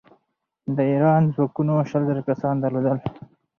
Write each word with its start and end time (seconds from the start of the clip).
د 0.75 0.77
ایران 0.91 1.23
ځواکونو 1.35 1.73
شل 1.89 2.03
زره 2.09 2.21
کسان 2.29 2.55
درلودل. 2.59 2.97